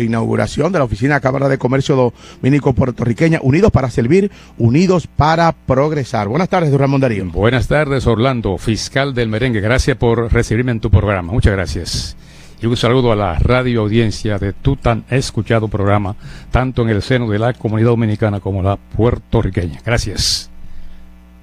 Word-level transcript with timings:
inauguración 0.00 0.72
de 0.72 0.78
la 0.78 0.86
oficina 0.86 1.20
Cámara 1.20 1.50
de 1.50 1.58
Comercio 1.58 2.14
Dominico 2.40 2.72
Puertorriqueña, 2.72 3.40
Unidos 3.42 3.70
para 3.70 3.90
Servir, 3.90 4.30
Unidos 4.56 5.06
para 5.06 5.52
Progresar. 5.52 6.28
Buenas 6.28 6.48
tardes, 6.48 6.70
don 6.70 6.80
Ramón 6.80 7.02
Darío. 7.02 7.26
Buenas 7.26 7.68
tardes, 7.68 8.06
Orlando, 8.06 8.56
fiscal 8.56 9.12
del 9.12 9.28
merengue. 9.28 9.60
Gracias 9.60 9.98
por 9.98 10.32
recibirme 10.32 10.72
en 10.72 10.80
tu 10.80 10.90
programa. 10.90 11.30
Muchas 11.30 11.52
gracias. 11.52 12.16
Y 12.62 12.66
un 12.66 12.76
saludo 12.78 13.12
a 13.12 13.16
la 13.16 13.34
radio 13.34 13.82
audiencia 13.82 14.38
de 14.38 14.54
tu 14.54 14.76
tan 14.76 15.04
escuchado 15.10 15.68
programa, 15.68 16.16
tanto 16.50 16.80
en 16.80 16.88
el 16.88 17.02
seno 17.02 17.28
de 17.28 17.38
la 17.38 17.52
comunidad 17.52 17.90
dominicana 17.90 18.40
como 18.40 18.62
la 18.62 18.76
puertorriqueña. 18.76 19.80
Gracias. 19.84 20.51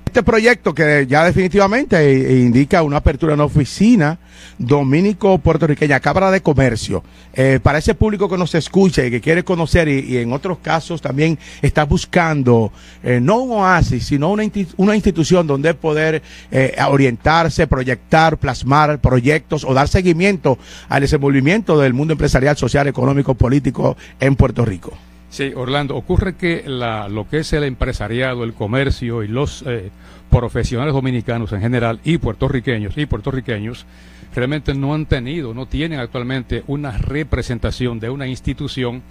Este 0.10 0.24
proyecto 0.24 0.74
que 0.74 1.06
ya 1.08 1.24
definitivamente 1.24 2.34
indica 2.42 2.82
una 2.82 2.98
apertura 2.98 3.36
en 3.36 3.42
oficina 3.42 4.18
dominico-puertorriqueña, 4.58 6.00
Cámara 6.00 6.32
de 6.32 6.42
Comercio, 6.42 7.04
eh, 7.32 7.60
para 7.62 7.78
ese 7.78 7.94
público 7.94 8.28
que 8.28 8.36
nos 8.36 8.56
escucha 8.56 9.06
y 9.06 9.12
que 9.12 9.22
quiere 9.22 9.44
conocer 9.44 9.88
y, 9.88 10.18
en 10.18 10.34
otros 10.34 10.58
casos 10.64 11.00
también 11.00 11.38
está 11.62 11.86
buscando 11.86 12.72
eh, 13.04 13.20
no 13.22 13.44
un 13.44 13.52
oasis, 13.60 14.08
sino 14.08 14.32
una, 14.32 14.46
una 14.78 14.96
institución 14.96 15.46
donde 15.46 15.76
poder 15.76 16.24
eh, 16.50 16.76
orientarse, 16.90 17.68
proyectar, 17.68 18.40
plasmar 18.40 18.98
proyectos 19.02 19.64
o 19.64 19.76
dar 19.76 19.88
seguimiento 19.88 20.58
al 20.88 21.02
desenvolvimiento 21.02 21.80
del 21.80 21.94
mundo 21.94 22.14
empresarial, 22.14 22.58
social, 22.58 22.88
económico, 22.88 23.36
político 23.36 23.96
en 24.20 24.36
Puerto 24.36 24.66
Rico. 24.66 25.09
Sí, 25.30 25.52
Orlando, 25.56 25.96
ocurre 25.96 26.36
que 26.36 26.64
la, 26.66 27.08
lo 27.08 27.30
que 27.30 27.40
es 27.40 27.54
el 27.54 27.64
empresariado, 27.64 28.44
el 28.44 28.54
comercio 28.54 29.22
y 29.24 29.28
los 29.28 29.64
eh, 29.68 29.92
profesionales 30.30 30.94
dominicanos 30.94 31.52
en 31.54 31.62
general 31.62 32.00
y 32.04 32.18
puertorriqueños 32.18 32.98
y 32.98 33.06
puertorriqueños 33.06 33.86
realmente 34.34 34.74
no 34.74 34.94
han 34.94 35.06
tenido, 35.06 35.54
no 35.54 35.68
tienen 35.68 36.00
actualmente 36.00 36.64
una 36.68 36.98
representación 36.98 38.00
de 38.00 38.10
una 38.10 38.28
institución 38.28 39.04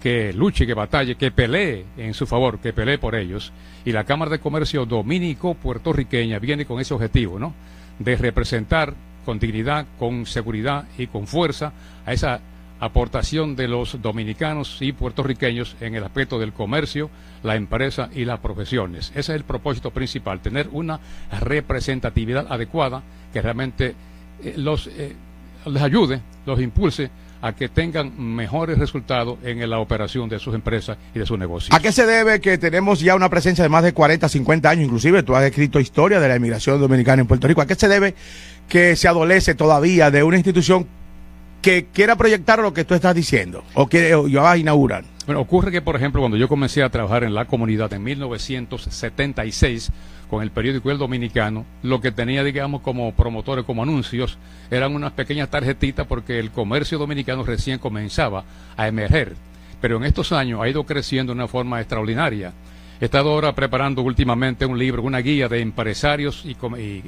que 0.00 0.32
luche, 0.32 0.66
que 0.66 0.74
batalle, 0.74 1.16
que 1.16 1.30
pelee 1.30 1.84
en 1.96 2.14
su 2.14 2.26
favor, 2.26 2.58
que 2.58 2.72
pelee 2.72 2.98
por 2.98 3.14
ellos. 3.14 3.52
Y 3.84 3.92
la 3.92 4.04
Cámara 4.04 4.30
de 4.30 4.38
Comercio 4.38 4.84
Dominico-Puertorriqueña 4.84 6.38
viene 6.38 6.66
con 6.66 6.78
ese 6.78 6.94
objetivo, 6.94 7.38
¿no? 7.38 7.54
De 7.98 8.14
representar 8.16 8.94
con 9.24 9.38
dignidad, 9.38 9.86
con 9.98 10.26
seguridad 10.26 10.84
y 10.98 11.06
con 11.06 11.26
fuerza 11.26 11.72
a 12.04 12.12
esa 12.12 12.40
aportación 12.84 13.56
de 13.56 13.68
los 13.68 14.00
dominicanos 14.02 14.78
y 14.80 14.92
puertorriqueños 14.92 15.76
en 15.80 15.94
el 15.94 16.04
aspecto 16.04 16.38
del 16.38 16.52
comercio, 16.52 17.10
la 17.42 17.56
empresa 17.56 18.10
y 18.14 18.24
las 18.24 18.40
profesiones. 18.40 19.10
Ese 19.10 19.20
es 19.20 19.28
el 19.30 19.44
propósito 19.44 19.90
principal, 19.90 20.40
tener 20.40 20.68
una 20.72 21.00
representatividad 21.40 22.46
adecuada 22.50 23.02
que 23.32 23.42
realmente 23.42 23.94
eh, 24.42 24.54
los, 24.56 24.86
eh, 24.88 25.14
les 25.66 25.82
ayude, 25.82 26.20
los 26.46 26.60
impulse 26.60 27.10
a 27.40 27.52
que 27.52 27.68
tengan 27.68 28.18
mejores 28.18 28.78
resultados 28.78 29.38
en 29.42 29.68
la 29.68 29.78
operación 29.78 30.30
de 30.30 30.38
sus 30.38 30.54
empresas 30.54 30.96
y 31.14 31.18
de 31.18 31.26
sus 31.26 31.38
negocios. 31.38 31.76
¿A 31.76 31.80
qué 31.80 31.92
se 31.92 32.06
debe 32.06 32.40
que 32.40 32.56
tenemos 32.56 33.00
ya 33.00 33.14
una 33.14 33.28
presencia 33.28 33.62
de 33.62 33.68
más 33.68 33.84
de 33.84 33.92
40, 33.92 34.28
50 34.30 34.70
años? 34.70 34.84
Inclusive 34.84 35.22
tú 35.22 35.36
has 35.36 35.44
escrito 35.44 35.78
historia 35.78 36.20
de 36.20 36.28
la 36.28 36.36
inmigración 36.36 36.80
dominicana 36.80 37.20
en 37.20 37.28
Puerto 37.28 37.46
Rico. 37.46 37.60
¿A 37.60 37.66
qué 37.66 37.74
se 37.74 37.86
debe 37.86 38.14
que 38.66 38.96
se 38.96 39.08
adolece 39.08 39.54
todavía 39.54 40.10
de 40.10 40.22
una 40.22 40.36
institución 40.36 40.86
que 41.64 41.86
quiera 41.86 42.14
proyectar 42.14 42.58
lo 42.58 42.74
que 42.74 42.84
tú 42.84 42.92
estás 42.92 43.14
diciendo 43.14 43.64
o 43.72 43.88
que 43.88 44.10
yo 44.10 44.42
vas 44.42 44.52
a 44.52 44.58
inaugurar? 44.58 45.02
Bueno, 45.24 45.40
ocurre 45.40 45.72
que, 45.72 45.80
por 45.80 45.96
ejemplo, 45.96 46.20
cuando 46.20 46.36
yo 46.36 46.46
comencé 46.46 46.82
a 46.82 46.90
trabajar 46.90 47.24
en 47.24 47.32
la 47.32 47.46
comunidad 47.46 47.90
en 47.94 48.02
1976 48.02 49.90
con 50.28 50.42
el 50.42 50.50
periódico 50.50 50.90
El 50.90 50.98
Dominicano, 50.98 51.64
lo 51.82 52.02
que 52.02 52.12
tenía, 52.12 52.44
digamos, 52.44 52.82
como 52.82 53.14
promotores, 53.14 53.64
como 53.64 53.82
anuncios, 53.82 54.36
eran 54.70 54.94
unas 54.94 55.12
pequeñas 55.12 55.48
tarjetitas 55.48 56.06
porque 56.06 56.38
el 56.38 56.50
comercio 56.50 56.98
dominicano 56.98 57.44
recién 57.44 57.78
comenzaba 57.78 58.44
a 58.76 58.86
emerger. 58.86 59.34
Pero 59.80 59.96
en 59.96 60.04
estos 60.04 60.32
años 60.32 60.60
ha 60.60 60.68
ido 60.68 60.84
creciendo 60.84 61.32
de 61.32 61.38
una 61.38 61.48
forma 61.48 61.80
extraordinaria. 61.80 62.52
He 63.00 63.06
estado 63.06 63.30
ahora 63.30 63.54
preparando 63.54 64.02
últimamente 64.02 64.66
un 64.66 64.78
libro, 64.78 65.02
una 65.02 65.18
guía 65.18 65.48
de 65.48 65.60
empresarios 65.60 66.44
y, 66.44 66.56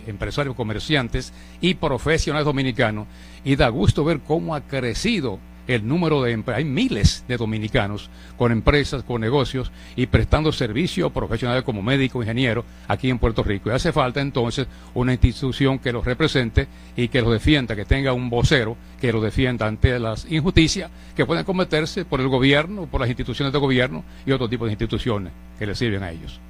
empresarios 0.07 0.57
comerciantes 0.57 1.33
y 1.61 1.75
profesionales 1.75 2.45
dominicanos 2.45 3.07
y 3.45 3.55
da 3.55 3.69
gusto 3.69 4.05
ver 4.05 4.21
cómo 4.21 4.55
ha 4.55 4.63
crecido 4.63 5.39
el 5.67 5.87
número 5.87 6.23
de 6.23 6.43
hay 6.47 6.65
miles 6.65 7.25
de 7.29 7.37
dominicanos 7.37 8.11
con 8.37 8.53
empresas, 8.53 9.03
con 9.03 9.21
negocios 9.21 9.73
y 9.97 10.07
prestando 10.07 10.53
servicio 10.53 11.11
profesionales 11.11 11.65
como 11.65 11.83
médico, 11.83 12.23
ingeniero 12.23 12.65
aquí 12.89 13.11
en 13.11 13.19
Puerto 13.19 13.43
Rico. 13.43 13.71
Y 13.71 13.73
hace 13.73 13.93
falta 13.93 14.21
entonces 14.21 14.67
una 14.95 15.13
institución 15.13 15.79
que 15.79 15.93
los 15.93 16.05
represente 16.05 16.69
y 16.97 17.09
que 17.09 17.21
los 17.21 17.33
defienda, 17.33 17.77
que 17.77 17.85
tenga 17.85 18.13
un 18.13 18.31
vocero 18.31 18.77
que 19.01 19.13
los 19.13 19.23
defienda 19.23 19.67
ante 19.67 19.99
las 19.99 20.31
injusticias 20.31 20.91
que 21.15 21.27
pueden 21.27 21.45
cometerse 21.45 22.05
por 22.05 22.21
el 22.21 22.29
gobierno, 22.29 22.87
por 22.87 23.01
las 23.01 23.09
instituciones 23.09 23.53
de 23.53 23.59
gobierno 23.59 24.05
y 24.25 24.33
otro 24.33 24.49
tipo 24.49 24.67
de 24.67 24.73
instituciones 24.73 25.33
que 25.59 25.67
les 25.67 25.79
sirven 25.79 26.03
a 26.03 26.11
ellos. 26.11 26.41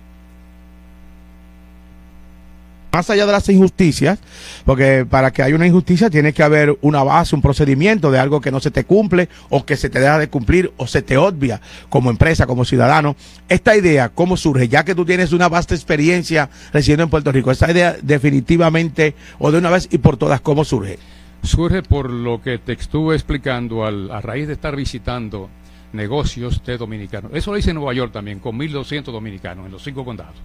Más 2.96 3.10
allá 3.10 3.26
de 3.26 3.32
las 3.32 3.48
injusticias, 3.48 4.18
porque 4.64 5.06
para 5.08 5.30
que 5.30 5.42
haya 5.42 5.54
una 5.54 5.66
injusticia 5.66 6.08
tiene 6.08 6.32
que 6.32 6.42
haber 6.42 6.78
una 6.80 7.02
base, 7.02 7.36
un 7.36 7.42
procedimiento 7.42 8.10
de 8.10 8.18
algo 8.18 8.40
que 8.40 8.50
no 8.50 8.58
se 8.58 8.70
te 8.70 8.84
cumple 8.84 9.28
o 9.50 9.66
que 9.66 9.76
se 9.76 9.90
te 9.90 10.00
deja 10.00 10.18
de 10.18 10.28
cumplir 10.28 10.72
o 10.78 10.86
se 10.86 11.02
te 11.02 11.18
obvia 11.18 11.60
como 11.90 12.10
empresa, 12.10 12.46
como 12.46 12.64
ciudadano. 12.64 13.14
Esta 13.48 13.76
idea, 13.76 14.08
¿cómo 14.08 14.36
surge? 14.38 14.68
Ya 14.68 14.84
que 14.84 14.94
tú 14.94 15.04
tienes 15.04 15.32
una 15.32 15.48
vasta 15.48 15.74
experiencia 15.74 16.48
residiendo 16.72 17.04
en 17.04 17.10
Puerto 17.10 17.30
Rico, 17.32 17.50
esta 17.50 17.70
idea 17.70 17.96
definitivamente 18.00 19.14
o 19.38 19.52
de 19.52 19.58
una 19.58 19.70
vez 19.70 19.88
y 19.90 19.98
por 19.98 20.16
todas, 20.16 20.40
¿cómo 20.40 20.64
surge? 20.64 20.98
Surge 21.42 21.82
por 21.82 22.08
lo 22.08 22.40
que 22.40 22.58
te 22.58 22.72
estuve 22.72 23.14
explicando 23.14 23.84
al, 23.84 24.10
a 24.10 24.22
raíz 24.22 24.46
de 24.46 24.54
estar 24.54 24.74
visitando 24.74 25.50
negocios 25.92 26.62
de 26.64 26.78
dominicanos. 26.78 27.30
Eso 27.34 27.52
lo 27.52 27.58
hice 27.58 27.70
en 27.70 27.76
Nueva 27.76 27.92
York 27.92 28.12
también, 28.12 28.38
con 28.38 28.58
1.200 28.58 29.04
dominicanos 29.04 29.66
en 29.66 29.72
los 29.72 29.84
cinco 29.84 30.04
condados 30.04 30.36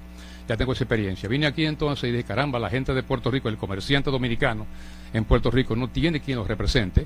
ya 0.47 0.57
tengo 0.57 0.73
esa 0.73 0.83
experiencia. 0.83 1.29
Vine 1.29 1.47
aquí 1.47 1.65
entonces 1.65 2.09
y 2.09 2.11
dije, 2.11 2.23
caramba, 2.23 2.59
la 2.59 2.69
gente 2.69 2.93
de 2.93 3.03
Puerto 3.03 3.31
Rico, 3.31 3.49
el 3.49 3.57
comerciante 3.57 4.11
dominicano 4.11 4.65
en 5.13 5.25
Puerto 5.25 5.51
Rico 5.51 5.75
no 5.75 5.89
tiene 5.89 6.19
quien 6.19 6.37
los 6.37 6.47
represente. 6.47 7.05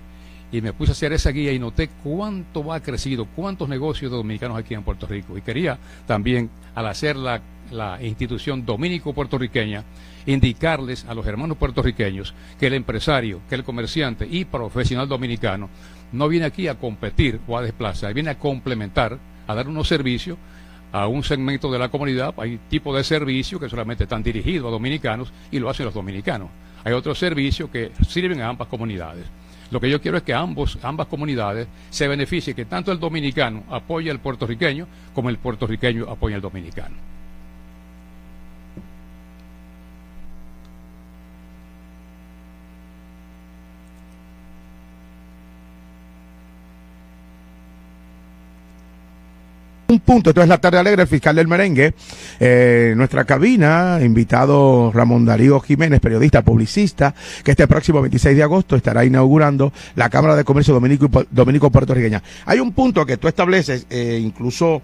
Y 0.51 0.61
me 0.61 0.73
puse 0.73 0.91
a 0.91 0.93
hacer 0.93 1.11
esa 1.11 1.31
guía 1.31 1.51
y 1.51 1.59
noté 1.59 1.89
cuánto 2.03 2.71
ha 2.71 2.79
crecido, 2.79 3.25
cuántos 3.25 3.67
negocios 3.67 4.11
de 4.11 4.17
dominicanos 4.17 4.57
aquí 4.57 4.73
en 4.73 4.83
Puerto 4.83 5.07
Rico. 5.07 5.37
Y 5.37 5.41
quería 5.41 5.77
también, 6.05 6.49
al 6.75 6.87
hacer 6.87 7.15
la, 7.15 7.41
la 7.71 8.01
institución 8.01 8.65
dominico-puertorriqueña, 8.65 9.83
indicarles 10.25 11.05
a 11.05 11.13
los 11.13 11.25
hermanos 11.25 11.57
puertorriqueños 11.57 12.33
que 12.59 12.67
el 12.67 12.73
empresario, 12.73 13.41
que 13.49 13.55
el 13.55 13.63
comerciante 13.63 14.27
y 14.29 14.45
profesional 14.45 15.07
dominicano 15.07 15.69
no 16.11 16.27
viene 16.27 16.45
aquí 16.45 16.67
a 16.67 16.75
competir 16.75 17.39
o 17.47 17.57
a 17.57 17.61
desplazar, 17.61 18.13
viene 18.13 18.29
a 18.29 18.39
complementar, 18.39 19.17
a 19.47 19.55
dar 19.55 19.67
unos 19.67 19.87
servicios 19.87 20.37
a 20.95 21.07
un 21.07 21.25
segmento 21.25 21.69
de 21.69 21.77
la 21.77 21.89
comunidad, 21.89 22.33
hay 22.37 22.57
tipos 22.69 22.95
de 22.95 23.03
servicios 23.03 23.59
que 23.59 23.67
solamente 23.67 24.05
están 24.05 24.23
dirigidos 24.23 24.69
a 24.69 24.71
dominicanos 24.71 25.33
y 25.51 25.59
lo 25.59 25.69
hacen 25.69 25.85
los 25.85 25.93
dominicanos. 25.93 26.47
Hay 26.85 26.93
otros 26.93 27.19
servicios 27.19 27.69
que 27.69 27.91
sirven 28.07 28.39
a 28.39 28.47
ambas 28.47 28.69
comunidades. 28.69 29.25
Lo 29.71 29.81
que 29.81 29.89
yo 29.89 29.99
quiero 29.99 30.15
es 30.15 30.23
que 30.23 30.33
ambos, 30.33 30.79
ambas 30.83 31.07
comunidades 31.07 31.67
se 31.89 32.07
beneficien, 32.07 32.55
que 32.55 32.63
tanto 32.63 32.93
el 32.93 32.99
dominicano 33.01 33.65
apoye 33.69 34.09
al 34.09 34.19
puertorriqueño 34.19 34.87
como 35.13 35.29
el 35.29 35.37
puertorriqueño 35.37 36.09
apoye 36.09 36.35
al 36.35 36.41
dominicano. 36.41 36.95
Un 49.95 50.01
punto. 50.01 50.29
Esto 50.29 50.41
es 50.41 50.47
la 50.49 50.59
tarde 50.59 50.77
alegre, 50.77 51.03
el 51.03 51.07
fiscal 51.07 51.35
del 51.35 51.47
merengue. 51.47 51.93
Eh, 52.39 52.93
nuestra 52.97 53.23
cabina, 53.23 53.99
invitado 54.01 54.91
Ramón 54.93 55.25
Darío 55.25 55.59
Jiménez, 55.61 56.01
periodista, 56.01 56.41
publicista, 56.43 57.15
que 57.43 57.51
este 57.51 57.67
próximo 57.67 58.01
26 58.01 58.35
de 58.35 58.43
agosto 58.43 58.75
estará 58.75 59.05
inaugurando 59.05 59.71
la 59.95 60.09
Cámara 60.09 60.35
de 60.35 60.43
Comercio 60.43 60.73
Dominico, 60.73 61.09
Dominico 61.31 61.71
Puertorriqueña. 61.71 62.21
Hay 62.45 62.59
un 62.59 62.73
punto 62.73 63.05
que 63.05 63.17
tú 63.17 63.27
estableces, 63.27 63.87
eh, 63.89 64.19
incluso 64.21 64.81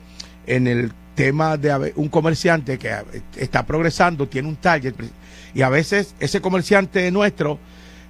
en 0.47 0.67
el 0.67 0.91
tema 1.13 1.57
de 1.57 1.93
un 1.97 2.07
comerciante 2.07 2.77
que 2.77 2.95
está 3.35 3.65
progresando, 3.65 4.27
tiene 4.27 4.47
un 4.47 4.55
target, 4.55 4.95
y 5.53 5.61
a 5.61 5.69
veces 5.69 6.15
ese 6.19 6.39
comerciante 6.39 7.11
nuestro 7.11 7.59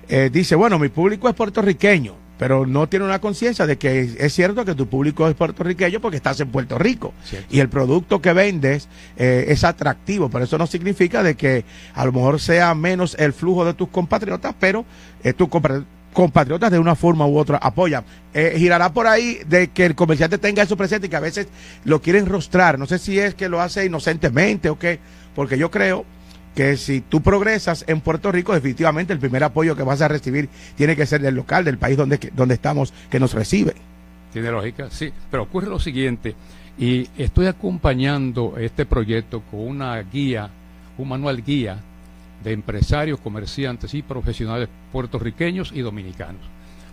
eh, 0.07 0.29
dice, 0.31 0.55
bueno, 0.55 0.77
mi 0.77 0.89
público 0.89 1.27
es 1.27 1.35
puertorriqueño 1.35 2.20
pero 2.41 2.65
no 2.65 2.89
tiene 2.89 3.05
una 3.05 3.21
conciencia 3.21 3.67
de 3.67 3.77
que 3.77 4.15
es 4.17 4.33
cierto 4.33 4.65
que 4.65 4.73
tu 4.73 4.87
público 4.87 5.27
es 5.27 5.35
puertorriqueño 5.35 6.01
porque 6.01 6.17
estás 6.17 6.39
en 6.39 6.49
Puerto 6.49 6.79
Rico 6.79 7.13
y 7.51 7.59
el 7.59 7.69
producto 7.69 8.19
que 8.19 8.33
vendes 8.33 8.89
eh, 9.15 9.45
es 9.49 9.63
atractivo, 9.63 10.27
pero 10.27 10.45
eso 10.45 10.57
no 10.57 10.65
significa 10.65 11.21
de 11.21 11.35
que 11.35 11.65
a 11.93 12.03
lo 12.03 12.11
mejor 12.11 12.39
sea 12.39 12.73
menos 12.73 13.15
el 13.19 13.33
flujo 13.33 13.63
de 13.63 13.75
tus 13.75 13.89
compatriotas, 13.89 14.55
pero 14.59 14.85
eh, 15.23 15.33
tus 15.33 15.49
compatriotas 16.13 16.71
de 16.71 16.79
una 16.79 16.95
forma 16.95 17.27
u 17.27 17.37
otra 17.37 17.57
apoyan. 17.57 18.05
Eh, 18.33 18.55
girará 18.57 18.91
por 18.91 19.05
ahí 19.05 19.41
de 19.45 19.67
que 19.67 19.85
el 19.85 19.93
comerciante 19.93 20.39
tenga 20.39 20.63
eso 20.63 20.75
presente 20.75 21.05
y 21.05 21.09
que 21.11 21.17
a 21.17 21.19
veces 21.19 21.47
lo 21.83 22.01
quieren 22.01 22.25
rostrar. 22.25 22.79
No 22.79 22.87
sé 22.87 22.97
si 22.97 23.19
es 23.19 23.35
que 23.35 23.49
lo 23.49 23.61
hace 23.61 23.85
inocentemente 23.85 24.67
o 24.71 24.79
qué, 24.79 24.99
porque 25.35 25.59
yo 25.59 25.69
creo 25.69 26.07
que 26.55 26.77
si 26.77 27.01
tú 27.01 27.21
progresas 27.21 27.85
en 27.87 28.01
Puerto 28.01 28.31
Rico, 28.31 28.53
definitivamente 28.53 29.13
el 29.13 29.19
primer 29.19 29.43
apoyo 29.43 29.75
que 29.75 29.83
vas 29.83 30.01
a 30.01 30.07
recibir 30.07 30.49
tiene 30.75 30.95
que 30.95 31.05
ser 31.05 31.21
del 31.21 31.35
local, 31.35 31.63
del 31.63 31.77
país 31.77 31.97
donde, 31.97 32.17
donde 32.33 32.55
estamos, 32.55 32.93
que 33.09 33.19
nos 33.19 33.33
recibe. 33.33 33.75
Tiene 34.33 34.51
lógica, 34.51 34.89
sí. 34.89 35.11
Pero 35.29 35.43
ocurre 35.43 35.67
lo 35.67 35.79
siguiente, 35.79 36.35
y 36.77 37.07
estoy 37.17 37.47
acompañando 37.47 38.55
este 38.57 38.85
proyecto 38.85 39.41
con 39.51 39.61
una 39.61 40.01
guía, 40.01 40.49
un 40.97 41.09
manual 41.09 41.43
guía 41.43 41.79
de 42.43 42.53
empresarios, 42.53 43.19
comerciantes 43.19 43.93
y 43.93 44.01
profesionales 44.01 44.67
puertorriqueños 44.91 45.71
y 45.73 45.81
dominicanos, 45.81 46.41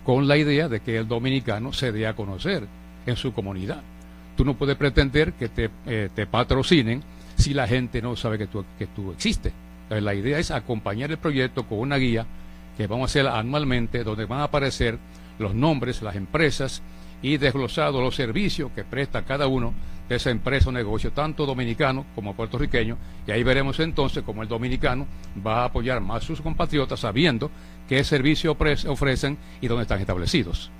con 0.03 0.27
la 0.27 0.37
idea 0.37 0.69
de 0.69 0.81
que 0.81 0.97
el 0.97 1.07
dominicano 1.07 1.73
se 1.73 1.91
dé 1.91 2.07
a 2.07 2.15
conocer 2.15 2.67
en 3.05 3.15
su 3.15 3.33
comunidad. 3.33 3.81
Tú 4.35 4.45
no 4.45 4.53
puedes 4.53 4.75
pretender 4.75 5.33
que 5.33 5.49
te, 5.49 5.69
eh, 5.85 6.09
te 6.13 6.27
patrocinen 6.27 7.01
si 7.39 7.53
la 7.53 7.67
gente 7.67 8.01
no 8.01 8.15
sabe 8.15 8.37
que 8.37 8.47
tú, 8.47 8.65
que 8.77 8.87
tú 8.87 9.11
existes. 9.11 9.53
la 9.89 10.13
idea 10.13 10.37
es 10.37 10.51
acompañar 10.51 11.09
el 11.09 11.17
proyecto 11.17 11.65
con 11.65 11.79
una 11.79 11.97
guía 11.97 12.25
que 12.77 12.85
vamos 12.85 13.09
a 13.09 13.11
hacer 13.11 13.27
anualmente, 13.27 14.03
donde 14.03 14.25
van 14.25 14.41
a 14.41 14.45
aparecer 14.45 14.99
los 15.39 15.55
nombres, 15.55 16.01
las 16.01 16.15
empresas 16.15 16.81
y 17.21 17.37
desglosados 17.37 18.01
los 18.01 18.15
servicios 18.15 18.71
que 18.75 18.83
presta 18.83 19.23
cada 19.23 19.47
uno 19.47 19.73
de 20.07 20.15
esa 20.15 20.31
empresa 20.31 20.69
o 20.69 20.71
negocio, 20.71 21.11
tanto 21.11 21.45
dominicano 21.45 22.05
como 22.15 22.35
puertorriqueño, 22.35 22.97
y 23.27 23.31
ahí 23.31 23.43
veremos 23.43 23.79
entonces 23.79 24.23
cómo 24.23 24.41
el 24.41 24.49
dominicano 24.49 25.07
va 25.45 25.61
a 25.61 25.65
apoyar 25.65 26.01
más 26.01 26.23
a 26.23 26.27
sus 26.27 26.41
compatriotas 26.41 26.99
sabiendo 26.99 27.51
qué 27.87 28.03
servicio 28.03 28.57
ofrecen 28.87 29.37
y 29.61 29.67
dónde 29.67 29.83
están 29.83 30.01
establecidos. 30.01 30.71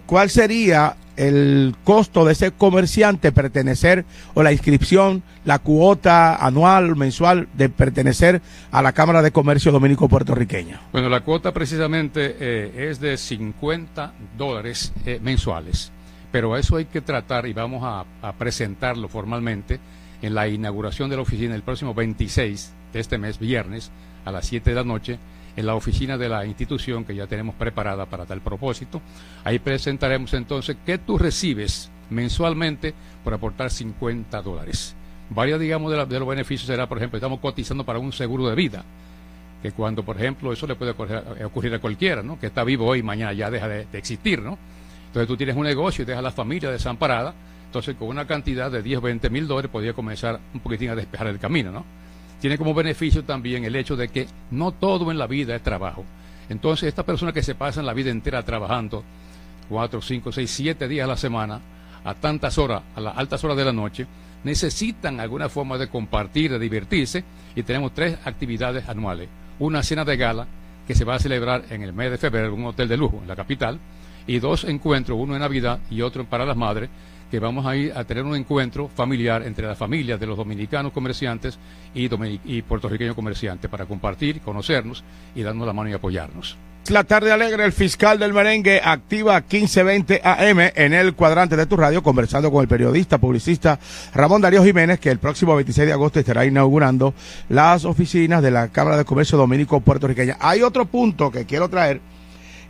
¿Cuál 0.00 0.30
sería 0.30 0.96
el 1.16 1.74
costo 1.84 2.24
de 2.24 2.32
ese 2.32 2.50
comerciante 2.50 3.32
pertenecer 3.32 4.04
o 4.34 4.42
la 4.42 4.52
inscripción, 4.52 5.22
la 5.44 5.58
cuota 5.58 6.36
anual, 6.36 6.96
mensual 6.96 7.48
de 7.54 7.68
pertenecer 7.68 8.42
a 8.70 8.82
la 8.82 8.92
Cámara 8.92 9.22
de 9.22 9.30
Comercio 9.30 9.72
Dominico 9.72 10.08
Puertorriqueña? 10.08 10.80
Bueno, 10.92 11.08
la 11.08 11.20
cuota 11.20 11.52
precisamente 11.52 12.36
eh, 12.38 12.88
es 12.90 13.00
de 13.00 13.16
50 13.16 14.12
dólares 14.36 14.92
eh, 15.06 15.20
mensuales, 15.22 15.92
pero 16.32 16.56
eso 16.56 16.76
hay 16.76 16.86
que 16.86 17.00
tratar 17.00 17.46
y 17.46 17.52
vamos 17.52 17.82
a, 17.84 18.04
a 18.26 18.32
presentarlo 18.32 19.08
formalmente 19.08 19.78
en 20.22 20.34
la 20.34 20.48
inauguración 20.48 21.10
de 21.10 21.16
la 21.16 21.22
oficina 21.22 21.54
el 21.54 21.62
próximo 21.62 21.94
26 21.94 22.72
de 22.92 23.00
este 23.00 23.18
mes, 23.18 23.38
viernes, 23.38 23.90
a 24.24 24.32
las 24.32 24.46
7 24.46 24.70
de 24.70 24.76
la 24.76 24.84
noche 24.84 25.18
en 25.56 25.66
la 25.66 25.74
oficina 25.74 26.18
de 26.18 26.28
la 26.28 26.44
institución 26.46 27.04
que 27.04 27.14
ya 27.14 27.26
tenemos 27.26 27.54
preparada 27.54 28.06
para 28.06 28.26
tal 28.26 28.40
propósito. 28.40 29.00
Ahí 29.44 29.58
presentaremos 29.58 30.34
entonces 30.34 30.76
qué 30.84 30.98
tú 30.98 31.18
recibes 31.18 31.90
mensualmente 32.10 32.94
por 33.22 33.34
aportar 33.34 33.70
50 33.70 34.42
dólares. 34.42 34.94
Varios, 35.30 35.58
digamos, 35.60 35.90
de, 35.90 36.18
los 36.18 36.28
beneficios 36.28 36.66
será, 36.66 36.88
por 36.88 36.98
ejemplo, 36.98 37.16
estamos 37.16 37.40
cotizando 37.40 37.84
para 37.84 37.98
un 37.98 38.12
seguro 38.12 38.48
de 38.48 38.54
vida, 38.54 38.84
que 39.62 39.72
cuando, 39.72 40.04
por 40.04 40.16
ejemplo, 40.16 40.52
eso 40.52 40.66
le 40.66 40.74
puede 40.74 40.90
ocurrir, 40.90 41.74
a 41.74 41.78
cualquiera, 41.78 42.22
¿no? 42.22 42.38
Que 42.38 42.46
está 42.46 42.62
vivo 42.64 42.86
hoy 42.86 43.02
mañana 43.02 43.32
ya 43.32 43.50
deja 43.50 43.66
de, 43.66 43.86
existir, 43.94 44.42
¿no? 44.42 44.58
Entonces 45.06 45.26
tú 45.26 45.36
tienes 45.36 45.56
un 45.56 45.62
negocio 45.62 46.02
y 46.02 46.04
dejas 46.04 46.18
a 46.18 46.22
la 46.22 46.32
familia 46.32 46.70
desamparada, 46.70 47.34
entonces 47.66 47.96
con 47.96 48.08
una 48.08 48.26
cantidad 48.26 48.70
de 48.70 48.82
10 48.82 48.98
o 48.98 49.00
20 49.02 49.30
mil 49.30 49.46
dólares 49.46 49.70
podría 49.70 49.94
comenzar 49.94 50.38
un 50.52 50.60
poquitín 50.60 50.90
a 50.90 50.94
despejar 50.94 51.28
el 51.28 51.38
camino, 51.38 51.70
¿no? 51.70 51.84
Tiene 52.44 52.58
como 52.58 52.74
beneficio 52.74 53.24
también 53.24 53.64
el 53.64 53.74
hecho 53.74 53.96
de 53.96 54.08
que 54.08 54.26
no 54.50 54.70
todo 54.70 55.10
en 55.10 55.16
la 55.16 55.26
vida 55.26 55.56
es 55.56 55.62
trabajo. 55.62 56.04
Entonces, 56.50 56.88
esta 56.88 57.02
persona 57.02 57.32
que 57.32 57.42
se 57.42 57.54
pasa 57.54 57.80
en 57.80 57.86
la 57.86 57.94
vida 57.94 58.10
entera 58.10 58.42
trabajando 58.42 59.02
cuatro, 59.66 60.02
cinco, 60.02 60.30
seis, 60.30 60.50
siete 60.50 60.86
días 60.86 61.06
a 61.06 61.08
la 61.08 61.16
semana, 61.16 61.58
a 62.04 62.12
tantas 62.12 62.58
horas, 62.58 62.82
a 62.94 63.00
las 63.00 63.16
altas 63.16 63.42
horas 63.44 63.56
de 63.56 63.64
la 63.64 63.72
noche, 63.72 64.06
necesitan 64.42 65.20
alguna 65.20 65.48
forma 65.48 65.78
de 65.78 65.88
compartir, 65.88 66.50
de 66.50 66.58
divertirse, 66.58 67.24
y 67.56 67.62
tenemos 67.62 67.94
tres 67.94 68.18
actividades 68.26 68.90
anuales. 68.90 69.30
Una 69.58 69.82
cena 69.82 70.04
de 70.04 70.18
gala 70.18 70.46
que 70.86 70.94
se 70.94 71.06
va 71.06 71.14
a 71.14 71.20
celebrar 71.20 71.64
en 71.70 71.82
el 71.82 71.94
mes 71.94 72.10
de 72.10 72.18
febrero 72.18 72.48
en 72.48 72.60
un 72.60 72.66
hotel 72.66 72.88
de 72.88 72.98
lujo 72.98 73.20
en 73.22 73.28
la 73.28 73.36
capital, 73.36 73.80
y 74.26 74.38
dos 74.38 74.64
encuentros, 74.64 75.18
uno 75.18 75.34
en 75.34 75.40
Navidad 75.40 75.80
y 75.90 76.02
otro 76.02 76.24
para 76.24 76.46
las 76.46 76.56
madres, 76.56 76.90
que 77.30 77.40
vamos 77.40 77.66
a 77.66 77.74
ir 77.74 77.92
a 77.96 78.04
tener 78.04 78.24
un 78.24 78.36
encuentro 78.36 78.88
familiar 78.88 79.42
entre 79.42 79.66
las 79.66 79.76
familias 79.76 80.20
de 80.20 80.26
los 80.26 80.36
dominicanos 80.36 80.92
comerciantes 80.92 81.58
y, 81.94 82.08
y 82.44 82.62
puertorriqueños 82.62 83.16
comerciantes 83.16 83.70
para 83.70 83.86
compartir, 83.86 84.40
conocernos 84.40 85.02
y 85.34 85.42
darnos 85.42 85.66
la 85.66 85.72
mano 85.72 85.90
y 85.90 85.94
apoyarnos. 85.94 86.56
La 86.90 87.02
tarde 87.02 87.32
alegre, 87.32 87.64
el 87.64 87.72
fiscal 87.72 88.18
del 88.18 88.34
merengue 88.34 88.78
activa 88.84 89.40
1520 89.40 90.20
AM 90.22 90.60
en 90.76 90.92
el 90.92 91.14
cuadrante 91.14 91.56
de 91.56 91.64
tu 91.64 91.78
radio, 91.78 92.02
conversando 92.02 92.52
con 92.52 92.60
el 92.60 92.68
periodista, 92.68 93.16
publicista 93.16 93.78
Ramón 94.12 94.42
Darío 94.42 94.62
Jiménez, 94.62 95.00
que 95.00 95.10
el 95.10 95.18
próximo 95.18 95.56
26 95.56 95.86
de 95.86 95.92
agosto 95.94 96.20
estará 96.20 96.44
inaugurando 96.44 97.14
las 97.48 97.86
oficinas 97.86 98.42
de 98.42 98.50
la 98.50 98.68
Cámara 98.68 98.98
de 98.98 99.06
Comercio 99.06 99.38
Dominico 99.38 99.80
Puertorriqueña. 99.80 100.36
Hay 100.40 100.60
otro 100.60 100.84
punto 100.84 101.30
que 101.30 101.46
quiero 101.46 101.70
traer 101.70 102.02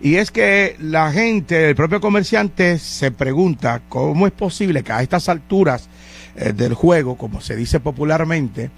y 0.01 0.17
es 0.17 0.31
que 0.31 0.77
la 0.81 1.13
gente, 1.13 1.71
el 1.71 1.77
propio 1.77 2.01
comerciante, 2.01 2.79
se 2.79 3.11
pregunta 3.11 3.83
cómo 3.89 4.27
es 4.27 4.33
posible 4.33 4.83
que 4.83 4.93
a 4.93 5.03
estas 5.03 5.29
alturas 5.29 5.89
eh, 6.37 6.53
del 6.53 6.75
juego, 6.75 7.17
como 7.17 7.41
se 7.41 7.57
dice 7.57 7.81
popularmente, 7.81 8.71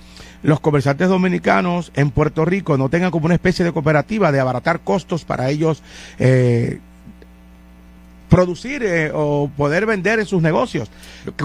los 0.42 0.60
comerciantes 0.60 1.08
dominicanos 1.08 1.90
en 1.94 2.10
Puerto 2.10 2.44
Rico 2.44 2.76
no 2.76 2.88
tengan 2.88 3.10
como 3.10 3.26
una 3.26 3.34
especie 3.34 3.64
de 3.64 3.72
cooperativa 3.72 4.30
de 4.30 4.40
abaratar 4.40 4.80
costos 4.80 5.24
para 5.24 5.48
ellos 5.50 5.82
eh, 6.18 6.78
producir 8.28 8.82
eh, 8.84 9.10
o 9.14 9.50
poder 9.56 9.86
vender 9.86 10.18
en 10.18 10.26
sus 10.26 10.42
negocios. 10.42 10.90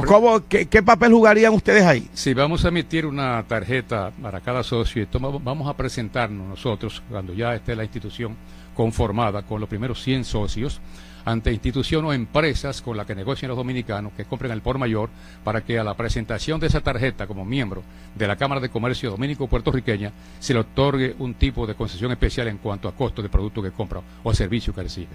¿Cómo, 0.05 0.47
qué, 0.47 0.65
qué, 0.67 0.83
papel 0.83 1.13
jugarían 1.13 1.53
ustedes 1.53 1.83
ahí? 1.83 2.07
Sí, 2.13 2.33
vamos 2.33 2.65
a 2.65 2.67
emitir 2.67 3.05
una 3.05 3.43
tarjeta 3.47 4.11
para 4.21 4.41
cada 4.41 4.63
socio 4.63 5.01
y 5.01 5.07
vamos 5.11 5.69
a 5.69 5.77
presentarnos 5.77 6.47
nosotros 6.47 7.01
cuando 7.09 7.33
ya 7.33 7.55
esté 7.55 7.75
la 7.75 7.83
institución 7.83 8.35
conformada 8.81 9.43
con 9.43 9.59
los 9.59 9.69
primeros 9.69 10.01
100 10.01 10.25
socios 10.25 10.81
ante 11.23 11.53
instituciones 11.53 12.09
o 12.09 12.13
empresas 12.13 12.81
con 12.81 12.97
las 12.97 13.05
que 13.05 13.13
negocian 13.13 13.49
los 13.49 13.57
dominicanos 13.57 14.11
que 14.17 14.25
compren 14.25 14.51
el 14.51 14.63
por 14.63 14.79
mayor 14.79 15.11
para 15.43 15.61
que 15.61 15.77
a 15.77 15.83
la 15.83 15.93
presentación 15.93 16.59
de 16.59 16.65
esa 16.65 16.81
tarjeta 16.81 17.27
como 17.27 17.45
miembro 17.45 17.83
de 18.15 18.27
la 18.27 18.37
Cámara 18.37 18.59
de 18.59 18.69
Comercio 18.69 19.11
Dominico 19.11 19.45
Puertorriqueña 19.45 20.11
se 20.39 20.55
le 20.55 20.61
otorgue 20.61 21.15
un 21.19 21.35
tipo 21.35 21.67
de 21.67 21.75
concesión 21.75 22.11
especial 22.11 22.47
en 22.47 22.57
cuanto 22.57 22.87
a 22.87 22.95
costo 22.95 23.21
de 23.21 23.29
producto 23.29 23.61
que 23.61 23.69
compra 23.69 24.01
o 24.23 24.33
servicio 24.33 24.73
que 24.73 24.81
recibe. 24.81 25.09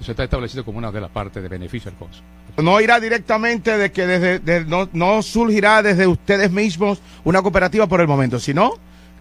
Eso 0.00 0.12
está 0.12 0.22
establecido 0.22 0.64
como 0.64 0.78
una 0.78 0.92
de 0.92 1.00
las 1.00 1.10
partes 1.10 1.42
de 1.42 1.48
beneficio 1.48 1.90
del 1.90 1.98
consumo. 1.98 2.28
No 2.58 2.80
irá 2.80 3.00
directamente 3.00 3.76
de 3.76 3.90
que 3.90 4.06
desde, 4.06 4.64
no, 4.66 4.88
no 4.92 5.20
surgirá 5.22 5.82
desde 5.82 6.06
ustedes 6.06 6.52
mismos 6.52 7.02
una 7.24 7.42
cooperativa 7.42 7.88
por 7.88 8.00
el 8.00 8.06
momento, 8.06 8.38
sino 8.38 8.74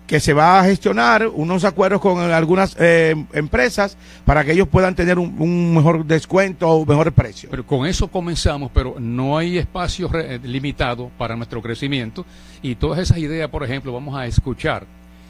que 0.08 0.20
se 0.20 0.34
va 0.34 0.60
a 0.60 0.64
gestionar 0.66 1.28
unos 1.28 1.64
acuerdos 1.64 2.02
con 2.02 2.20
algunas 2.20 2.76
eh, 2.80 3.16
empresas 3.34 3.98
para 4.26 4.44
que 4.44 4.52
ellos 4.52 4.68
puedan 4.68 4.96
tener 4.96 5.18
un, 5.18 5.74
mejor 5.74 6.06
descuento 6.06 6.70
o 6.70 6.86
mejor 6.86 7.12
precio. 7.14 7.50
Pero 7.50 7.66
con 7.66 7.86
eso 7.86 8.10
comenzamos, 8.10 8.72
pero 8.74 8.96
no 9.00 9.38
hay 9.38 9.58
espacio 9.58 10.10
eh, 10.14 10.40
limitado 10.44 11.10
para 11.18 11.36
nuestro 11.36 11.62
crecimiento 11.62 12.26
y 12.62 12.76
todas 12.76 13.00
esas 13.00 13.18
ideas, 13.18 13.50
por 13.50 13.64
ejemplo, 13.64 13.94
vamos 13.94 14.16
a 14.16 14.26
escuchar 14.26 14.86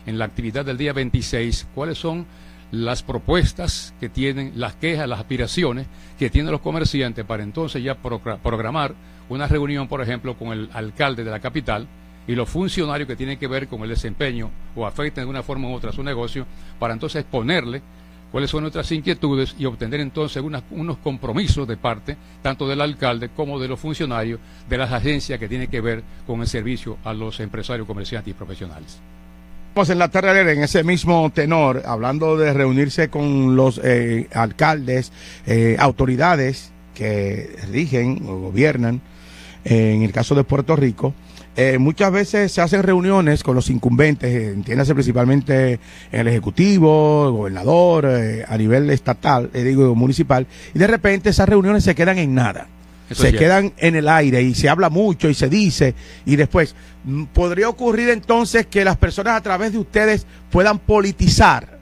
en 0.06 0.18
la 0.18 0.26
actividad 0.26 0.66
del 0.66 0.78
día 0.78 0.94
26 0.94 1.68
cuáles 1.74 1.98
son 1.98 2.26
las 2.72 3.04
propuestas 3.04 3.94
que 4.00 4.10
tienen, 4.10 4.54
las 4.56 4.74
quejas, 4.74 5.08
las 5.08 5.20
aspiraciones 5.20 5.86
que 6.18 6.32
tienen 6.32 6.52
los 6.52 6.62
comerciantes 6.62 7.24
para 7.24 7.44
entonces 7.44 7.84
ya 7.84 7.96
programar 7.96 8.96
una 9.30 9.48
reunión, 9.48 9.88
por 9.88 10.02
ejemplo, 10.02 10.36
con 10.36 10.52
el 10.52 10.70
alcalde 10.74 11.24
de 11.24 11.30
la 11.30 11.40
capital, 11.40 11.88
y 12.28 12.36
los 12.36 12.50
funcionarios 12.50 13.08
que 13.08 13.16
tienen 13.16 13.38
que 13.38 13.48
ver 13.48 13.68
con 13.68 13.82
el 13.82 13.90
desempeño 13.90 14.50
o 14.76 14.86
afecten 14.86 15.26
de 15.26 15.30
una 15.30 15.44
forma 15.44 15.70
u 15.70 15.74
otra 15.74 15.92
su 15.92 16.04
negocio, 16.04 16.46
para 16.80 16.94
entonces 16.94 17.22
exponerle 17.22 17.82
cuáles 18.32 18.50
son 18.50 18.62
nuestras 18.62 18.92
inquietudes 18.92 19.56
y 19.60 19.66
obtener 19.66 20.00
entonces 20.00 20.42
unos 20.72 20.98
compromisos 20.98 21.68
de 21.68 21.78
parte 21.78 22.18
tanto 22.42 22.68
del 22.68 22.82
alcalde 22.82 23.30
como 23.30 23.60
de 23.60 23.68
los 23.68 23.80
funcionarios 23.80 24.40
de 24.68 24.78
las 24.78 24.92
agencias 24.92 25.40
que 25.40 25.48
tienen 25.48 25.70
que 25.70 25.82
ver 25.82 26.04
con 26.26 26.42
el 26.42 26.48
servicio 26.48 26.98
a 27.04 27.14
los 27.14 27.40
empresarios, 27.40 27.86
comerciantes 27.86 28.32
y 28.32 28.34
profesionales. 28.34 29.00
Estamos 29.70 29.90
en 29.90 30.00
la 30.00 30.10
tarde 30.10 30.54
en 30.54 30.62
ese 30.62 30.84
mismo 30.84 31.32
tenor, 31.32 31.82
hablando 31.86 32.38
de 32.38 32.54
reunirse 32.54 33.10
con 33.10 33.56
los 33.56 33.82
eh, 33.84 34.30
alcaldes, 34.32 35.12
eh, 35.48 35.78
autoridades 35.80 36.72
que 36.94 37.56
rigen 37.72 38.24
o 38.28 38.40
gobiernan, 38.40 39.02
eh, 39.66 39.94
en 39.96 40.04
el 40.04 40.12
caso 40.12 40.36
de 40.36 40.44
Puerto 40.44 40.76
Rico, 40.76 41.16
eh, 41.56 41.78
muchas 41.78 42.12
veces 42.12 42.52
se 42.52 42.62
hacen 42.62 42.82
reuniones 42.82 43.44
con 43.44 43.56
los 43.56 43.70
incumbentes, 43.70 44.30
eh, 44.30 44.52
entiéndase 44.54 44.94
principalmente 44.94 45.80
en 46.12 46.20
el 46.20 46.28
Ejecutivo, 46.28 47.28
el 47.28 47.34
gobernador, 47.34 48.06
eh, 48.10 48.44
a 48.48 48.58
nivel 48.58 48.90
estatal, 48.90 49.52
digo 49.54 49.94
municipal, 49.94 50.48
y 50.74 50.80
de 50.80 50.88
repente 50.88 51.30
esas 51.30 51.48
reuniones 51.48 51.84
se 51.84 51.94
quedan 51.94 52.18
en 52.18 52.34
nada. 52.34 52.68
se 53.12 53.34
quedan 53.34 53.74
en 53.78 53.96
el 53.96 54.10
aire 54.10 54.42
y 54.42 54.56
se 54.56 54.70
habla 54.70 54.90
mucho 54.90 55.30
y 55.30 55.36
se 55.36 55.48
dice 55.48 55.94
y 56.26 56.36
después 56.36 56.74
mm, 57.04 57.26
podría 57.26 57.70
ocurrir 57.70 58.10
entonces 58.10 58.66
que 58.66 58.84
las 58.84 58.98
personas 58.98 59.38
a 59.38 59.42
través 59.42 59.74
de 59.74 59.78
ustedes 59.78 60.26
puedan 60.50 60.80
politizar 60.80 61.73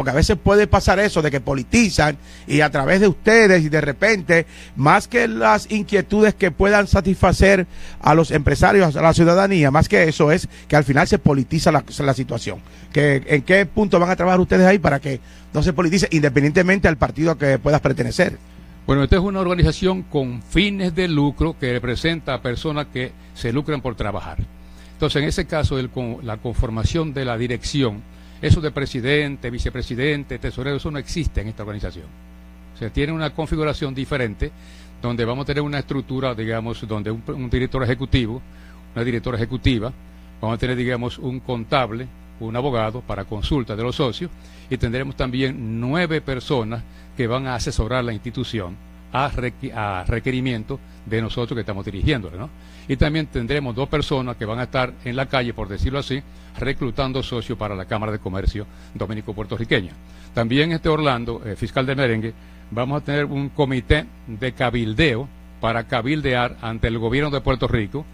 porque 0.00 0.12
a 0.12 0.14
veces 0.14 0.38
puede 0.42 0.66
pasar 0.66 0.98
eso 0.98 1.20
de 1.20 1.30
que 1.30 1.42
politizan 1.42 2.16
y 2.46 2.62
a 2.62 2.70
través 2.70 3.02
de 3.02 3.08
ustedes 3.08 3.62
y 3.62 3.68
de 3.68 3.82
repente, 3.82 4.46
más 4.74 5.06
que 5.06 5.28
las 5.28 5.70
inquietudes 5.70 6.32
que 6.32 6.50
puedan 6.50 6.86
satisfacer 6.86 7.66
a 8.00 8.14
los 8.14 8.30
empresarios, 8.30 8.96
a 8.96 9.02
la 9.02 9.12
ciudadanía, 9.12 9.70
más 9.70 9.90
que 9.90 10.04
eso 10.04 10.32
es 10.32 10.48
que 10.68 10.76
al 10.76 10.84
final 10.84 11.06
se 11.06 11.18
politiza 11.18 11.70
la, 11.70 12.14
situación. 12.14 12.60
¿En 12.94 13.42
qué 13.42 13.66
punto 13.66 14.00
van 14.00 14.08
a 14.08 14.16
trabajar 14.16 14.40
ustedes 14.40 14.66
ahí 14.66 14.78
para 14.78 15.00
que 15.00 15.20
no 15.52 15.62
se 15.62 15.74
politice 15.74 16.08
independientemente 16.12 16.88
al 16.88 16.96
partido 16.96 17.36
que 17.36 17.58
puedas 17.58 17.82
pertenecer? 17.82 18.38
Bueno, 18.86 19.02
esta 19.04 19.16
es 19.16 19.22
una 19.22 19.40
organización 19.40 20.02
con 20.02 20.42
fines 20.42 20.94
de 20.94 21.08
lucro 21.08 21.58
que 21.60 21.74
representa 21.74 22.32
a 22.32 22.40
personas 22.40 22.86
que 22.90 23.12
se 23.34 23.52
lucran 23.52 23.82
por 23.82 23.96
trabajar. 23.96 24.38
Entonces, 24.94 25.20
en 25.20 25.28
ese 25.28 25.44
caso, 25.44 25.78
el, 25.78 25.90
la 26.22 26.38
conformación 26.38 27.12
de 27.12 27.26
la 27.26 27.36
dirección, 27.36 28.00
eso 28.40 28.60
de 28.60 28.70
presidente, 28.70 29.50
vicepresidente, 29.50 30.38
tesorero, 30.38 30.76
eso 30.76 30.90
no 30.90 30.98
existe 30.98 31.40
en 31.40 31.48
esta 31.48 31.62
organización. 31.62 32.06
Se 32.78 32.90
tiene 32.90 33.12
una 33.12 33.30
configuración 33.30 33.94
diferente 33.94 34.50
donde 35.02 35.24
vamos 35.24 35.44
a 35.44 35.46
tener 35.46 35.62
una 35.62 35.78
estructura, 35.78 36.34
digamos, 36.34 36.86
donde 36.86 37.10
un, 37.10 37.22
un 37.26 37.50
director 37.50 37.82
ejecutivo, 37.82 38.40
una 38.94 39.04
directora 39.04 39.36
ejecutiva, 39.36 39.92
vamos 40.40 40.56
a 40.56 40.58
tener, 40.58 40.76
digamos, 40.76 41.18
un 41.18 41.40
contable, 41.40 42.06
un 42.40 42.56
abogado 42.56 43.02
para 43.02 43.24
consulta 43.24 43.76
de 43.76 43.82
los 43.82 43.96
socios 43.96 44.30
y 44.68 44.76
tendremos 44.76 45.16
también 45.16 45.80
nueve 45.80 46.20
personas 46.20 46.82
que 47.16 47.26
van 47.26 47.46
a 47.46 47.54
asesorar 47.54 48.04
la 48.04 48.12
institución 48.12 48.76
a, 49.12 50.04
requerimiento 50.06 50.78
de 51.06 51.20
nosotros 51.20 51.56
que 51.56 51.60
estamos 51.60 51.84
dirigiéndole. 51.84 52.38
¿no? 52.38 52.48
Y 52.90 52.96
también 52.96 53.28
tendremos 53.28 53.76
dos 53.76 53.88
personas 53.88 54.36
que 54.36 54.44
van 54.44 54.58
a 54.58 54.64
estar 54.64 54.92
en 55.04 55.14
la 55.14 55.26
calle, 55.26 55.54
por 55.54 55.68
decirlo 55.68 56.00
así, 56.00 56.20
reclutando 56.58 57.22
socios 57.22 57.56
para 57.56 57.76
la 57.76 57.84
Cámara 57.84 58.10
de 58.10 58.18
Comercio 58.18 58.66
Dominico-Puertorriqueña. 58.94 59.92
También 60.34 60.72
este 60.72 60.88
Orlando, 60.88 61.40
eh, 61.46 61.54
fiscal 61.54 61.86
de 61.86 61.94
merengue, 61.94 62.34
vamos 62.72 63.00
a 63.00 63.04
tener 63.04 63.26
un 63.26 63.50
comité 63.50 64.06
de 64.26 64.52
cabildeo 64.54 65.28
para 65.60 65.86
cabildear 65.86 66.56
ante 66.62 66.88
el 66.88 66.98
gobierno 66.98 67.30
de 67.30 67.40
Puerto 67.40 67.68
Rico 67.68 68.04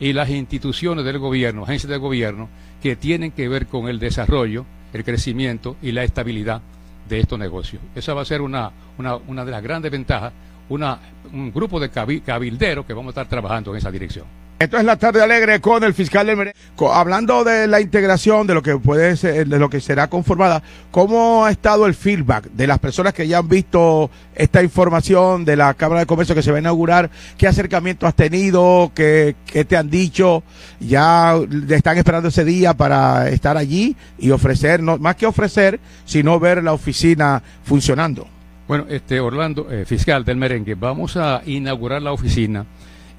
y 0.00 0.12
las 0.12 0.28
instituciones 0.30 1.04
del 1.04 1.20
gobierno, 1.20 1.62
agencias 1.62 1.90
del 1.90 2.00
gobierno, 2.00 2.48
que 2.82 2.96
tienen 2.96 3.30
que 3.30 3.48
ver 3.48 3.68
con 3.68 3.86
el 3.86 4.00
desarrollo, 4.00 4.66
el 4.92 5.04
crecimiento 5.04 5.76
y 5.80 5.92
la 5.92 6.02
estabilidad 6.02 6.60
de 7.08 7.20
estos 7.20 7.38
negocios. 7.38 7.80
Esa 7.94 8.14
va 8.14 8.22
a 8.22 8.24
ser 8.24 8.40
una, 8.40 8.72
una, 8.98 9.14
una 9.14 9.44
de 9.44 9.52
las 9.52 9.62
grandes 9.62 9.92
ventajas, 9.92 10.32
una, 10.68 10.98
un 11.32 11.52
grupo 11.52 11.80
de 11.80 11.90
cabilderos 11.90 12.86
que 12.86 12.92
vamos 12.92 13.08
a 13.08 13.20
estar 13.20 13.28
trabajando 13.28 13.72
en 13.72 13.78
esa 13.78 13.90
dirección. 13.90 14.26
Esto 14.56 14.78
es 14.78 14.84
la 14.84 14.96
tarde 14.96 15.20
alegre 15.20 15.60
con 15.60 15.82
el 15.82 15.94
fiscal 15.94 16.28
del 16.28 16.52
Hablando 16.92 17.42
de 17.42 17.66
la 17.66 17.80
integración, 17.80 18.46
de 18.46 18.54
lo 18.54 18.62
que 18.62 18.76
puede 18.76 19.16
ser, 19.16 19.48
de 19.48 19.58
lo 19.58 19.68
que 19.68 19.80
será 19.80 20.08
conformada, 20.08 20.62
¿cómo 20.92 21.44
ha 21.44 21.50
estado 21.50 21.86
el 21.86 21.94
feedback 21.94 22.44
de 22.52 22.68
las 22.68 22.78
personas 22.78 23.14
que 23.14 23.26
ya 23.26 23.38
han 23.38 23.48
visto 23.48 24.12
esta 24.32 24.62
información 24.62 25.44
de 25.44 25.56
la 25.56 25.74
Cámara 25.74 26.00
de 26.00 26.06
Comercio 26.06 26.36
que 26.36 26.42
se 26.42 26.52
va 26.52 26.58
a 26.58 26.60
inaugurar? 26.60 27.10
¿Qué 27.36 27.48
acercamiento 27.48 28.06
has 28.06 28.14
tenido? 28.14 28.92
¿Qué, 28.94 29.34
qué 29.44 29.64
te 29.64 29.76
han 29.76 29.90
dicho? 29.90 30.44
¿Ya 30.78 31.34
están 31.70 31.98
esperando 31.98 32.28
ese 32.28 32.44
día 32.44 32.74
para 32.74 33.28
estar 33.30 33.56
allí 33.56 33.96
y 34.18 34.30
ofrecer, 34.30 34.80
no, 34.84 34.98
más 34.98 35.16
que 35.16 35.26
ofrecer, 35.26 35.80
sino 36.04 36.38
ver 36.38 36.62
la 36.62 36.72
oficina 36.72 37.42
funcionando? 37.64 38.28
Bueno, 38.66 38.86
este 38.88 39.20
Orlando, 39.20 39.70
eh, 39.70 39.84
fiscal 39.84 40.24
del 40.24 40.38
merengue, 40.38 40.74
vamos 40.74 41.18
a 41.18 41.42
inaugurar 41.44 42.00
la 42.00 42.12
oficina 42.12 42.64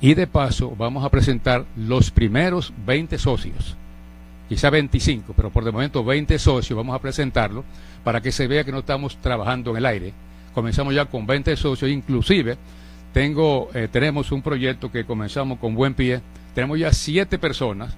y 0.01 0.15
de 0.15 0.25
paso 0.25 0.75
vamos 0.75 1.05
a 1.05 1.09
presentar 1.09 1.65
los 1.75 2.09
primeros 2.09 2.73
20 2.83 3.19
socios, 3.19 3.77
quizá 4.49 4.71
25, 4.71 5.33
pero 5.35 5.51
por 5.51 5.63
de 5.63 5.71
momento 5.71 6.03
20 6.03 6.39
socios 6.39 6.75
vamos 6.75 6.95
a 6.95 6.99
presentarlo 6.99 7.63
para 8.03 8.21
que 8.21 8.31
se 8.31 8.47
vea 8.47 8.63
que 8.63 8.71
no 8.71 8.79
estamos 8.79 9.17
trabajando 9.17 9.69
en 9.69 9.77
el 9.77 9.85
aire. 9.85 10.13
Comenzamos 10.55 10.95
ya 10.95 11.05
con 11.05 11.27
20 11.27 11.55
socios, 11.57 11.91
inclusive 11.91 12.57
tengo, 13.13 13.69
eh, 13.75 13.87
tenemos 13.91 14.31
un 14.31 14.41
proyecto 14.41 14.91
que 14.91 15.05
comenzamos 15.05 15.59
con 15.59 15.75
buen 15.75 15.93
pie, 15.93 16.21
tenemos 16.55 16.79
ya 16.79 16.91
siete 16.91 17.37
personas 17.37 17.95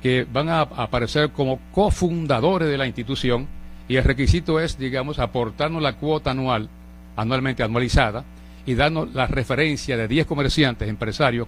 que 0.00 0.24
van 0.32 0.48
a 0.48 0.60
aparecer 0.60 1.30
como 1.30 1.58
cofundadores 1.72 2.68
de 2.68 2.78
la 2.78 2.86
institución 2.86 3.48
y 3.92 3.96
el 3.98 4.04
requisito 4.04 4.58
es, 4.58 4.78
digamos, 4.78 5.18
aportarnos 5.18 5.82
la 5.82 5.96
cuota 5.96 6.30
anual, 6.30 6.70
anualmente 7.14 7.62
anualizada, 7.62 8.24
y 8.64 8.74
darnos 8.74 9.12
la 9.12 9.26
referencia 9.26 9.98
de 9.98 10.08
10 10.08 10.26
comerciantes, 10.26 10.88
empresarios 10.88 11.46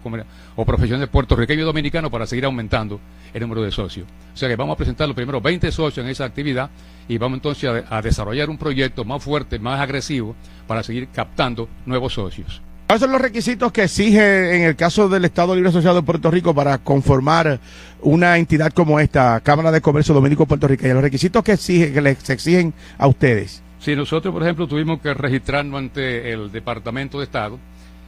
o 0.55 0.65
profesionales 0.67 1.09
puertorriqueños 1.09 1.63
y 1.63 1.65
dominicanos 1.65 2.11
para 2.11 2.27
seguir 2.27 2.45
aumentando 2.45 3.01
el 3.33 3.41
número 3.41 3.63
de 3.63 3.71
socios. 3.71 4.07
O 4.35 4.37
sea 4.37 4.47
que 4.47 4.57
vamos 4.57 4.75
a 4.75 4.77
presentar 4.77 5.09
los 5.09 5.17
primeros 5.17 5.43
20 5.43 5.73
socios 5.73 6.05
en 6.05 6.11
esa 6.11 6.27
actividad 6.27 6.69
y 7.09 7.17
vamos 7.17 7.39
entonces 7.39 7.83
a, 7.89 8.03
desarrollar 8.03 8.51
un 8.51 8.59
proyecto 8.59 9.07
más 9.07 9.25
fuerte, 9.25 9.59
más 9.59 9.81
agresivo 9.81 10.37
para 10.67 10.83
seguir 10.83 11.09
captando 11.09 11.67
nuevos 11.87 12.13
socios. 12.13 12.61
¿Cuáles 12.87 13.01
son 13.01 13.13
los 13.13 13.21
requisitos 13.21 13.73
que 13.73 13.85
exige 13.85 14.57
en 14.57 14.63
el 14.63 14.77
caso 14.77 15.09
del 15.09 15.25
Estado 15.25 15.55
Libre 15.55 15.71
Asociado 15.71 15.97
de 15.97 16.03
Puerto 16.03 16.31
Rico 16.31 16.55
para 16.55 16.77
conformar 16.77 17.59
una 18.03 18.37
entidad 18.37 18.73
como 18.73 19.01
esta, 19.01 19.41
Cámara 19.41 19.73
de 19.73 19.81
Comercio 19.81 20.15
Dominico 20.15 20.45
Puertorriqueño? 20.45 20.93
Los 20.93 21.03
requisitos 21.03 21.43
que, 21.43 21.53
exige, 21.53 21.95
que 21.95 22.03
les 22.03 22.29
exigen 22.29 22.75
a 22.99 23.07
ustedes. 23.07 23.63
Si 23.79 23.97
nosotros, 23.97 24.35
por 24.35 24.43
ejemplo, 24.43 24.69
tuvimos 24.69 25.01
que 25.01 25.15
registrarnos 25.15 25.79
ante 25.79 26.31
el 26.31 26.53
Departamento 26.53 27.19
de 27.19 27.25
Estado 27.25 27.59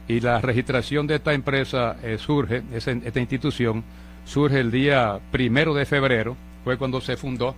y 0.07 0.19
la 0.19 0.39
registración 0.41 1.07
de 1.07 1.15
esta 1.15 1.33
empresa 1.33 1.95
eh, 2.03 2.17
surge, 2.19 2.61
esta 2.71 3.19
institución, 3.19 3.83
surge 4.25 4.59
el 4.59 4.69
día 4.69 5.19
primero 5.31 5.73
de 5.73 5.85
febrero, 5.85 6.37
fue 6.63 6.77
cuando 6.77 7.01
se 7.01 7.17
fundó 7.17 7.55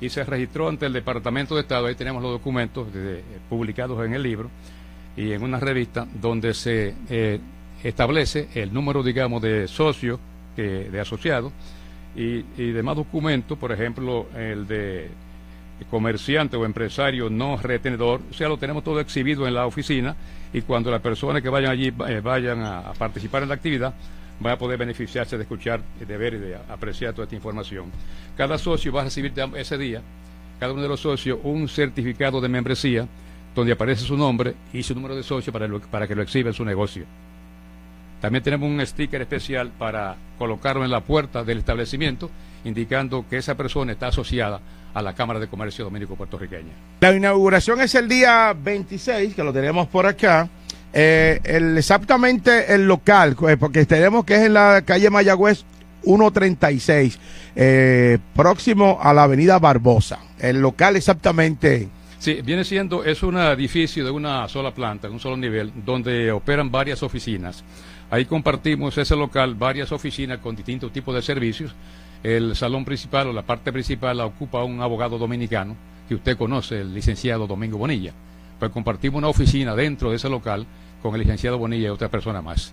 y 0.00 0.08
se 0.08 0.24
registró 0.24 0.70
ante 0.70 0.86
el 0.86 0.94
Departamento 0.94 1.54
de 1.54 1.60
Estado. 1.60 1.86
Ahí 1.86 1.96
tenemos 1.96 2.22
los 2.22 2.32
documentos 2.32 2.88
eh, 2.94 3.22
publicados 3.50 4.04
en 4.06 4.14
el 4.14 4.22
libro 4.22 4.48
y 5.16 5.32
en 5.32 5.42
una 5.42 5.58
revista 5.58 6.06
donde 6.20 6.54
se 6.54 6.94
eh, 7.10 7.40
establece 7.82 8.48
el 8.54 8.72
número, 8.72 9.02
digamos, 9.02 9.42
de 9.42 9.68
socios, 9.68 10.18
de 10.54 11.00
asociados 11.00 11.50
y, 12.14 12.44
y 12.58 12.72
demás 12.72 12.94
documentos, 12.94 13.56
por 13.56 13.72
ejemplo, 13.72 14.26
el 14.36 14.66
de 14.66 15.08
comerciante 15.90 16.56
o 16.56 16.64
empresario 16.64 17.30
no 17.30 17.56
retenedor, 17.56 18.20
o 18.30 18.34
sea, 18.34 18.48
lo 18.48 18.56
tenemos 18.56 18.84
todo 18.84 19.00
exhibido 19.00 19.46
en 19.46 19.54
la 19.54 19.66
oficina 19.66 20.14
y 20.52 20.62
cuando 20.62 20.90
las 20.90 21.00
personas 21.00 21.42
que 21.42 21.48
vayan 21.48 21.70
allí 21.70 21.88
eh, 21.88 22.20
vayan 22.22 22.62
a, 22.62 22.92
participar 22.92 23.42
en 23.42 23.48
la 23.48 23.54
actividad, 23.54 23.94
van 24.40 24.54
a 24.54 24.58
poder 24.58 24.78
beneficiarse 24.78 25.36
de 25.36 25.42
escuchar, 25.42 25.80
de 25.98 26.16
ver 26.16 26.34
y 26.34 26.38
de 26.38 26.56
apreciar 26.56 27.12
toda 27.12 27.24
esta 27.24 27.36
información. 27.36 27.86
Cada 28.36 28.58
socio 28.58 28.92
va 28.92 29.02
a 29.02 29.04
recibir 29.04 29.32
ese 29.56 29.78
día, 29.78 30.02
cada 30.58 30.72
uno 30.72 30.82
de 30.82 30.88
los 30.88 31.00
socios, 31.00 31.38
un 31.42 31.68
certificado 31.68 32.40
de 32.40 32.48
membresía 32.48 33.06
donde 33.54 33.72
aparece 33.72 34.04
su 34.04 34.16
nombre 34.16 34.54
y 34.72 34.82
su 34.82 34.94
número 34.94 35.14
de 35.14 35.22
socio 35.22 35.52
para, 35.52 35.68
para 35.90 36.08
que 36.08 36.14
lo 36.14 36.22
exhiba 36.22 36.48
en 36.48 36.54
su 36.54 36.64
negocio. 36.64 37.04
También 38.20 38.44
tenemos 38.44 38.70
un 38.70 38.84
sticker 38.86 39.20
especial 39.20 39.72
para 39.76 40.14
colocarlo 40.38 40.84
en 40.84 40.90
la 40.90 41.00
puerta 41.00 41.42
del 41.42 41.58
establecimiento, 41.58 42.30
indicando 42.64 43.24
que 43.28 43.38
esa 43.38 43.56
persona 43.56 43.92
está 43.92 44.08
asociada 44.08 44.60
a 44.94 45.02
la 45.02 45.14
Cámara 45.14 45.40
de 45.40 45.48
Comercio 45.48 45.84
Dominico 45.84 46.14
Puertorriqueña. 46.14 46.72
La 47.00 47.12
inauguración 47.12 47.80
es 47.80 47.94
el 47.94 48.08
día 48.08 48.54
26, 48.56 49.34
que 49.34 49.42
lo 49.42 49.52
tenemos 49.52 49.88
por 49.88 50.06
acá. 50.06 50.48
Eh, 50.92 51.40
el, 51.42 51.78
exactamente 51.78 52.72
el 52.72 52.86
local, 52.86 53.36
eh, 53.48 53.56
porque 53.56 53.86
tenemos 53.86 54.24
que 54.24 54.34
es 54.34 54.42
en 54.42 54.54
la 54.54 54.82
calle 54.84 55.08
Mayagüez 55.10 55.64
136, 56.04 57.18
eh, 57.56 58.18
próximo 58.34 58.98
a 59.02 59.12
la 59.14 59.24
avenida 59.24 59.58
Barbosa. 59.58 60.18
El 60.38 60.60
local 60.60 60.96
exactamente. 60.96 61.88
Sí, 62.22 62.40
viene 62.40 62.62
siendo, 62.62 63.02
es 63.02 63.24
un 63.24 63.36
edificio 63.36 64.04
de 64.04 64.12
una 64.12 64.46
sola 64.46 64.72
planta, 64.72 65.10
un 65.10 65.18
solo 65.18 65.36
nivel, 65.36 65.72
donde 65.84 66.30
operan 66.30 66.70
varias 66.70 67.02
oficinas. 67.02 67.64
Ahí 68.12 68.26
compartimos 68.26 68.96
ese 68.96 69.16
local, 69.16 69.56
varias 69.56 69.90
oficinas 69.90 70.38
con 70.38 70.54
distintos 70.54 70.92
tipos 70.92 71.16
de 71.16 71.20
servicios 71.20 71.74
el 72.22 72.54
salón 72.54 72.84
principal 72.84 73.26
o 73.26 73.32
la 73.32 73.42
parte 73.42 73.72
principal 73.72 74.18
la 74.18 74.26
ocupa 74.26 74.62
un 74.62 74.80
abogado 74.80 75.18
dominicano 75.18 75.74
que 76.08 76.14
usted 76.14 76.36
conoce, 76.36 76.82
el 76.82 76.94
licenciado 76.94 77.48
Domingo 77.48 77.76
Bonilla. 77.76 78.12
Pues 78.56 78.70
compartimos 78.70 79.18
una 79.18 79.26
oficina 79.26 79.74
dentro 79.74 80.10
de 80.10 80.14
ese 80.14 80.28
local 80.28 80.64
con 81.02 81.16
el 81.16 81.22
licenciado 81.22 81.58
Bonilla 81.58 81.88
y 81.88 81.90
otra 81.90 82.08
persona 82.08 82.40
más. 82.40 82.72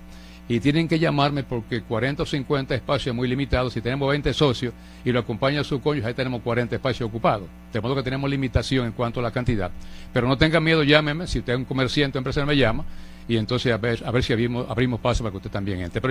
y 0.52 0.60
tienen 0.60 0.90
que 0.90 1.00
llamarme 1.00 1.44
porque 1.44 1.82
40 1.82 2.24
o 2.24 2.26
50 2.26 2.76
espacios 2.76 3.16
muy 3.16 3.26
limitados. 3.26 3.72
Si 3.72 3.80
tenemos 3.80 4.10
20 4.10 4.34
socios 4.34 4.74
y 5.06 5.14
lo 5.14 5.22
acompaña 5.22 5.64
su 5.64 5.80
cónyuge, 5.80 6.10
ahí 6.10 6.14
tenemos 6.14 6.42
40 6.42 6.76
espacios 6.76 7.08
ocupados. 7.08 7.48
De 7.72 7.80
modo 7.80 7.96
que 7.96 8.04
tenemos 8.04 8.30
limitación 8.30 8.88
en 8.88 8.92
cuanto 8.92 9.22
a 9.22 9.24
la 9.24 9.32
cantidad. 9.32 9.72
Pero 10.12 10.28
no 10.28 10.38
tengan 10.38 10.62
miedo, 10.62 10.84
llámeme. 10.84 11.26
Si 11.26 11.40
usted 11.40 11.54
es 11.54 11.60
un 11.60 11.64
comerciante 11.64 12.18
o 12.18 12.20
empresario, 12.20 12.48
me 12.48 12.58
llama. 12.58 12.84
Y 13.30 13.38
entonces 13.38 13.72
a 13.72 13.78
ver, 13.78 14.04
a 14.06 14.12
ver 14.12 14.24
si 14.24 14.34
abrimos, 14.34 14.70
abrimos 14.70 15.00
paso 15.00 15.24
para 15.24 15.32
que 15.32 15.38
usted 15.38 15.52
también 15.52 15.80
entre. 15.80 16.02